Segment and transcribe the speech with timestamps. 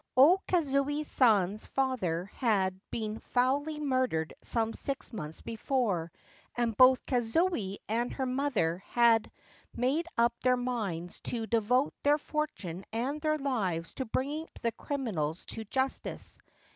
[0.17, 6.11] O Kazuye San's father had been foully murdered: some six months before,
[6.57, 9.29] and both Kazuye and her mother had
[9.75, 15.45] made up their minds to devote their fortune and their lives to bringing the criminals
[15.45, 16.39] to justice.